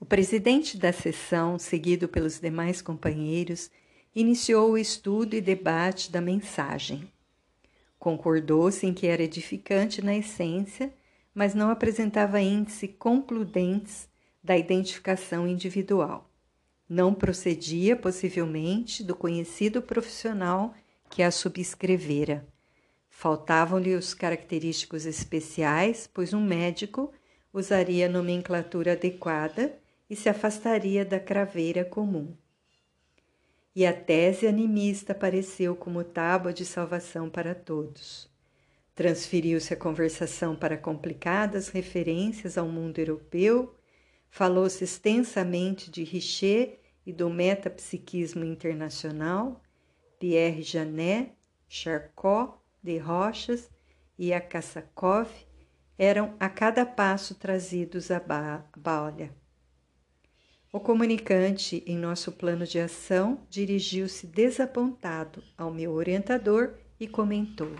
[0.00, 3.70] O presidente da sessão, seguido pelos demais companheiros,
[4.16, 7.06] iniciou o estudo e debate da mensagem.
[7.98, 10.90] Concordou-se em que era edificante na essência,
[11.34, 14.08] mas não apresentava índice concludentes
[14.42, 16.26] da identificação individual.
[16.88, 20.74] Não procedia, possivelmente, do conhecido profissional
[21.12, 22.48] que a subscrevera.
[23.10, 27.12] Faltavam-lhe os característicos especiais, pois um médico
[27.52, 32.34] usaria a nomenclatura adequada e se afastaria da craveira comum.
[33.76, 38.26] E a tese animista apareceu como tábua de salvação para todos.
[38.94, 43.76] Transferiu-se a conversação para complicadas referências ao mundo europeu,
[44.30, 49.61] falou-se extensamente de Richer e do metapsiquismo internacional,
[50.22, 51.32] Pierre Janet,
[51.68, 53.68] Charcot de Rochas
[54.16, 55.28] e Akasakov
[55.98, 58.22] eram a cada passo trazidos à
[58.76, 59.34] balha.
[60.72, 67.74] O comunicante, em nosso plano de ação, dirigiu-se desapontado ao meu orientador e comentou: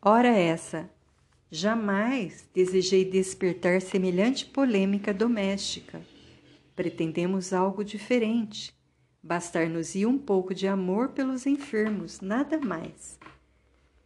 [0.00, 0.88] Ora, essa,
[1.50, 6.00] jamais desejei despertar semelhante polêmica doméstica.
[6.74, 8.74] Pretendemos algo diferente.
[9.24, 13.18] Bastar-nos-ia um pouco de amor pelos enfermos, nada mais.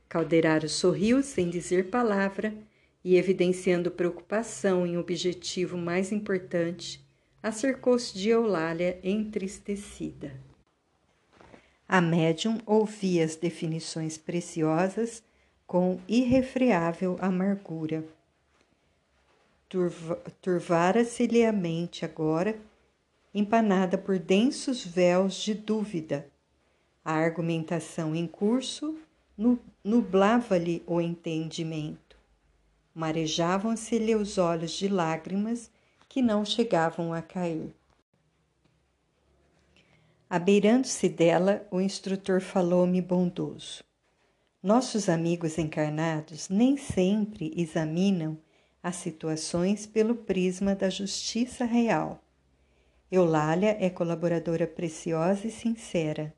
[0.08, 2.54] Calderaro sorriu sem dizer palavra
[3.04, 7.04] e, evidenciando preocupação em objetivo mais importante,
[7.42, 10.32] acercou-se de Eulália entristecida.
[11.88, 15.20] A médium ouvia as definições preciosas
[15.66, 18.04] com irrefreável amargura.
[20.40, 22.56] Turvara-se-lhe a mente agora,
[23.34, 26.28] empanada por densos véus de dúvida.
[27.04, 28.98] A argumentação em curso
[29.84, 32.16] nublava-lhe o entendimento.
[32.94, 35.70] Marejavam-se-lhe os olhos de lágrimas
[36.08, 37.74] que não chegavam a cair.
[40.28, 43.82] Abeirando-se dela, o instrutor falou-me bondoso.
[44.62, 48.36] Nossos amigos encarnados nem sempre examinam
[48.82, 52.22] as situações pelo prisma da justiça real.
[53.10, 56.34] Eulália é colaboradora preciosa e sincera.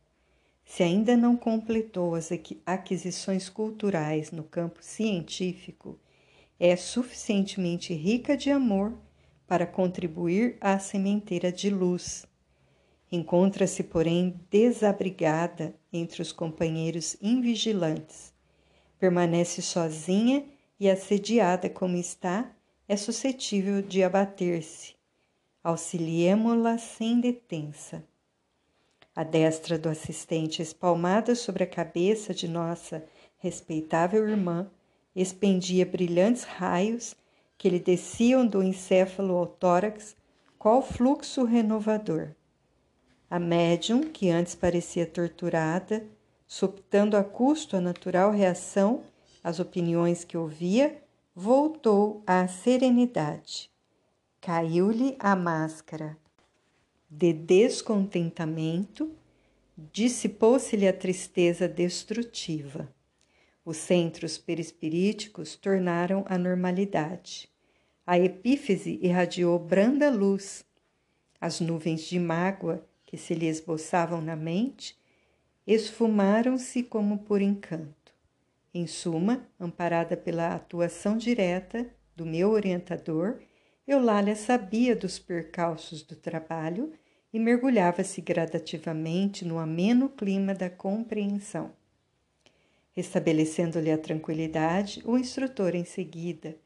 [0.64, 2.30] Se ainda não completou as
[2.64, 5.98] aquisições culturais no campo científico,
[6.60, 8.96] é suficientemente rica de amor
[9.48, 12.24] para contribuir à sementeira de luz.
[13.10, 18.32] Encontra-se, porém, desabrigada entre os companheiros invigilantes.
[18.96, 20.44] Permanece sozinha
[20.78, 22.54] e, assediada como está,
[22.86, 24.99] é suscetível de abater-se.
[25.62, 28.02] Auxiliemo-la sem detença.
[29.14, 33.04] A destra do assistente, espalmada sobre a cabeça de nossa
[33.36, 34.70] respeitável irmã,
[35.14, 37.14] expendia brilhantes raios
[37.58, 40.16] que lhe desciam do encéfalo ao tórax,
[40.58, 42.30] qual fluxo renovador.
[43.28, 46.06] A médium, que antes parecia torturada,
[46.46, 49.02] suptando a custo a natural reação
[49.44, 51.02] às opiniões que ouvia,
[51.34, 53.70] voltou à serenidade.
[54.40, 56.16] Caiu-lhe a máscara
[57.10, 59.14] de descontentamento,
[59.92, 62.88] dissipou-se-lhe a tristeza destrutiva.
[63.62, 67.50] Os centros perispiríticos tornaram a normalidade.
[68.06, 70.64] A epífise irradiou branda luz.
[71.38, 74.98] As nuvens de mágoa que se lhe esboçavam na mente
[75.66, 78.14] esfumaram-se como por encanto.
[78.72, 81.86] Em suma, amparada pela atuação direta
[82.16, 83.38] do meu orientador,
[83.92, 86.92] Eulália sabia dos percalços do trabalho
[87.32, 91.72] e mergulhava-se gradativamente no ameno clima da compreensão.
[92.92, 96.56] Restabelecendo-lhe a tranquilidade, o instrutor em seguida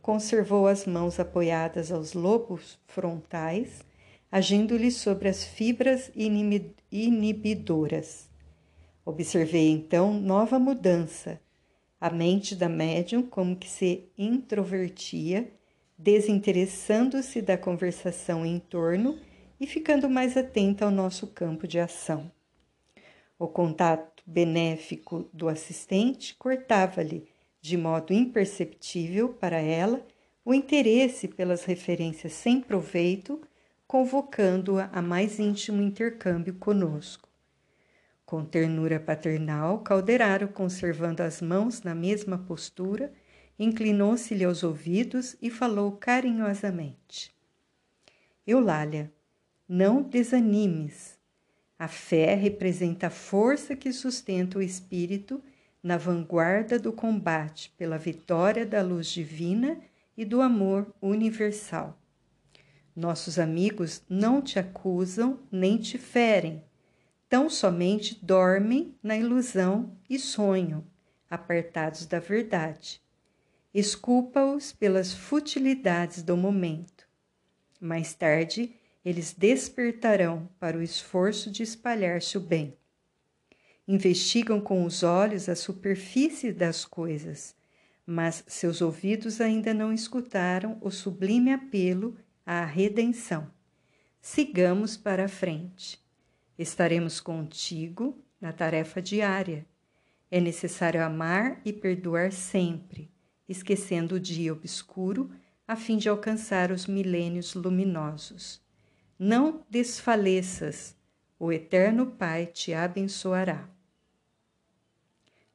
[0.00, 3.84] conservou as mãos apoiadas aos lobos frontais,
[4.28, 6.10] agindo-lhe sobre as fibras
[6.90, 8.28] inibidoras.
[9.04, 11.40] Observei então nova mudança.
[12.00, 15.48] A mente da médium como que se introvertia,
[16.02, 19.16] desinteressando-se da conversação em torno
[19.60, 22.28] e ficando mais atenta ao nosso campo de ação.
[23.38, 27.28] O contato benéfico do assistente cortava-lhe,
[27.60, 30.04] de modo imperceptível para ela,
[30.44, 33.40] o interesse pelas referências sem proveito,
[33.86, 37.28] convocando-a a mais íntimo intercâmbio conosco.
[38.26, 43.12] Com ternura paternal, Calderaro, conservando as mãos na mesma postura,
[43.58, 47.34] inclinou-se-lhe aos ouvidos e falou carinhosamente:
[48.46, 49.12] Eulália,
[49.68, 51.18] não desanimes.
[51.78, 55.42] A fé representa a força que sustenta o espírito
[55.82, 59.80] na vanguarda do combate pela vitória da luz divina
[60.16, 61.98] e do amor universal.
[62.94, 66.62] Nossos amigos não te acusam nem te ferem,
[67.28, 70.84] tão somente dormem na ilusão e sonham,
[71.28, 73.01] apartados da verdade.
[73.74, 77.08] Esculpa-os pelas futilidades do momento.
[77.80, 82.76] Mais tarde, eles despertarão para o esforço de espalhar-se o bem.
[83.88, 87.54] Investigam com os olhos a superfície das coisas,
[88.06, 93.50] mas seus ouvidos ainda não escutaram o sublime apelo à redenção.
[94.20, 95.98] Sigamos para a frente.
[96.58, 99.66] Estaremos contigo na tarefa diária.
[100.30, 103.10] É necessário amar e perdoar sempre,
[103.48, 105.30] esquecendo o dia obscuro,
[105.66, 108.60] a fim de alcançar os milênios luminosos.
[109.18, 110.96] Não desfaleças,
[111.38, 113.68] o Eterno Pai te abençoará.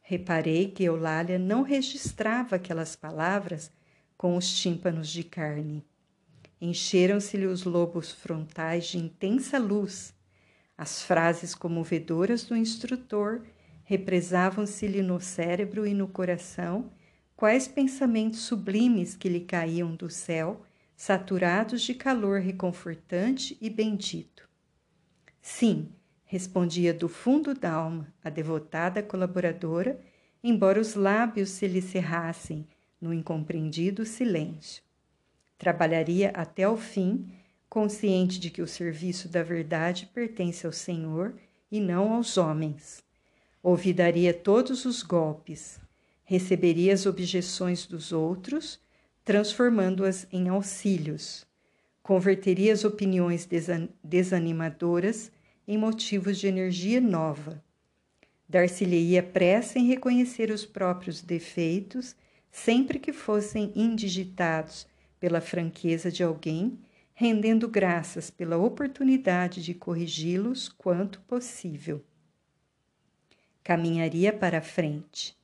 [0.01, 3.71] Reparei que Eulália não registrava aquelas palavras
[4.17, 5.85] com os tímpanos de carne.
[6.59, 10.13] Encheram-se-lhe os lobos frontais de intensa luz.
[10.77, 13.41] As frases comovedoras do instrutor
[13.83, 16.89] represavam-se-lhe no cérebro e no coração
[17.37, 20.65] quais pensamentos sublimes que lhe caíam do céu,
[20.95, 24.49] saturados de calor reconfortante e bendito.
[25.39, 25.89] Sim,
[26.25, 30.01] respondia do fundo da alma a devotada colaboradora,
[30.43, 32.67] embora os lábios se lhe cerrassem
[32.99, 34.81] no incompreendido silêncio.
[35.59, 37.31] Trabalharia até o fim,
[37.69, 41.35] consciente de que o serviço da verdade pertence ao Senhor
[41.71, 43.03] e não aos homens.
[43.61, 45.79] Ouvidaria todos os golpes,
[46.27, 48.81] receberia as objeções dos outros,
[49.23, 51.47] transformando-as em auxílios.
[52.03, 53.47] Converteria as opiniões
[54.03, 55.31] desanimadoras
[55.65, 57.63] em motivos de energia nova.
[58.47, 62.13] Dar-se-lhe-ia pressa em reconhecer os próprios defeitos,
[62.51, 64.85] sempre que fossem indigitados
[65.21, 66.77] pela franqueza de alguém,
[67.13, 72.03] rendendo graças pela oportunidade de corrigi-los quanto possível.
[73.63, 75.36] Caminharia para a frente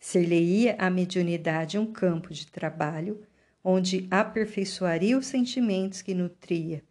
[0.00, 3.22] Ser-lhe-ia a mediunidade um campo de trabalho
[3.62, 6.82] onde aperfeiçoaria os sentimentos que nutria,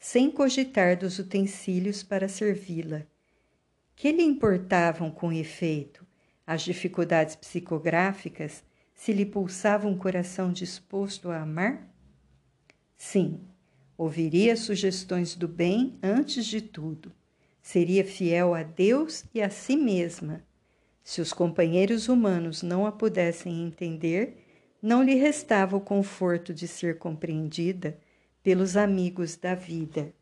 [0.00, 3.06] sem cogitar dos utensílios para servi-la.
[3.94, 6.04] Que lhe importavam com efeito
[6.44, 8.64] as dificuldades psicográficas
[8.94, 11.88] se lhe pulsava um coração disposto a amar?
[12.96, 13.40] Sim,
[13.96, 17.12] ouviria sugestões do bem antes de tudo.
[17.62, 20.45] Seria fiel a Deus e a si mesma
[21.06, 24.44] se os companheiros humanos não a pudessem entender,
[24.82, 27.96] não lhe restava o conforto de ser compreendida
[28.42, 30.12] pelos amigos da vida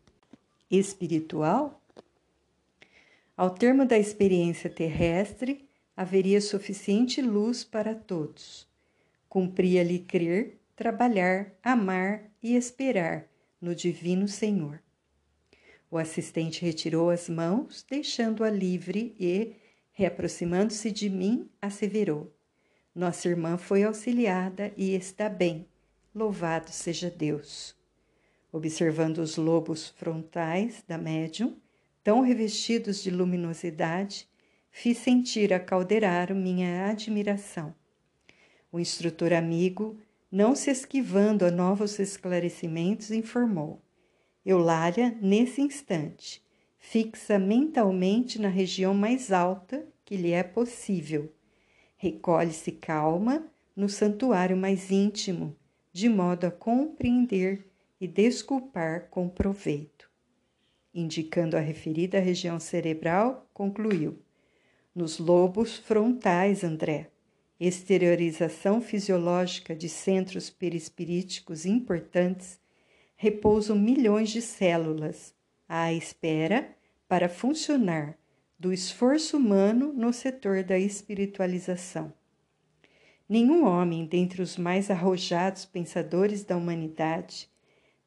[0.70, 1.80] espiritual?
[3.34, 5.66] Ao termo da experiência terrestre,
[5.96, 8.68] haveria suficiente luz para todos.
[9.26, 13.24] Cumpria-lhe crer, trabalhar, amar e esperar
[13.58, 14.82] no Divino Senhor.
[15.90, 19.63] O assistente retirou as mãos, deixando-a livre e,
[19.96, 22.34] Reaproximando-se de mim, asseverou:
[22.92, 25.68] Nossa irmã foi auxiliada e está bem.
[26.12, 27.76] Louvado seja Deus.
[28.52, 31.56] Observando os lobos frontais da médium,
[32.02, 34.28] tão revestidos de luminosidade,
[34.68, 37.72] fiz sentir a Calderaro minha admiração.
[38.72, 39.96] O instrutor amigo,
[40.30, 43.80] não se esquivando a novos esclarecimentos, informou:
[44.44, 46.43] Eulália, nesse instante,
[46.86, 51.32] fixa mentalmente na região mais alta que lhe é possível.
[51.96, 55.56] Recolhe-se calma no santuário mais íntimo,
[55.92, 57.66] de modo a compreender
[57.98, 60.10] e desculpar com proveito.
[60.94, 64.18] Indicando a referida região cerebral, concluiu:
[64.94, 67.10] Nos lobos frontais, André,
[67.58, 72.60] exteriorização fisiológica de centros perispiríticos importantes,
[73.16, 75.34] repousam milhões de células
[75.68, 76.74] à espera
[77.08, 78.16] para funcionar
[78.58, 82.12] do esforço humano no setor da espiritualização.
[83.28, 87.48] Nenhum homem dentre os mais arrojados pensadores da humanidade,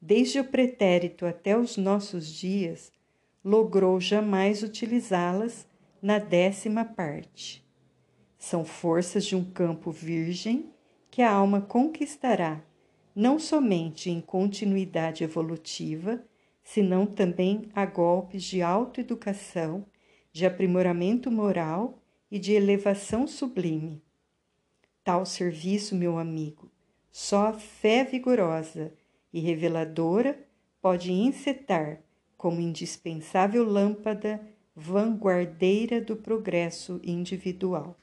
[0.00, 2.92] desde o pretérito até os nossos dias,
[3.44, 5.66] logrou jamais utilizá-las
[6.00, 7.64] na décima parte.
[8.38, 10.70] São forças de um campo virgem
[11.10, 12.62] que a alma conquistará,
[13.14, 16.24] não somente em continuidade evolutiva,
[16.70, 19.86] senão também a golpes de autoeducação,
[20.30, 24.02] de aprimoramento moral e de elevação sublime.
[25.02, 26.70] Tal serviço, meu amigo,
[27.10, 28.92] só a fé vigorosa
[29.32, 30.38] e reveladora
[30.82, 32.02] pode encetar
[32.36, 34.38] como indispensável lâmpada
[34.76, 37.98] vanguardeira do progresso individual.